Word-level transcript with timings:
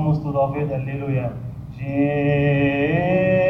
vamos 0.00 0.18
do 0.20 0.38
ouvir, 0.38 0.72
aleluia. 0.72 1.32
Jesus. 1.76 3.49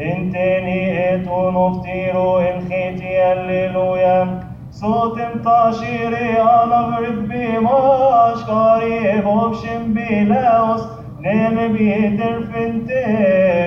انتني 0.00 1.14
اتو 1.14 1.50
نفتيرو 1.50 2.38
الخيتي 2.38 3.32
الليلويا 3.32 4.40
صوتم 4.80 5.42
طاشيري 5.44 6.40
أنا 6.40 6.80
بربي 6.88 7.58
مش 7.58 8.40
قريب 8.44 9.26
وبشم 9.26 9.94
بلاوس 9.94 10.82
نام 11.20 11.72
بيدر 11.72 12.44
فنت 12.44 12.88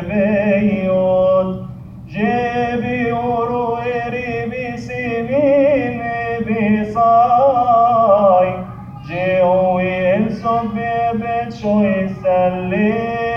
بيون 0.09 1.67
جيبي 2.07 3.11
ورويري 3.11 4.45
بسمين 4.51 6.01
بصاي 6.89 8.49
جيوي 9.07 10.15
انسو 10.15 10.57
بيبت 10.73 11.53
شو 11.53 11.81
يسلي 11.83 13.28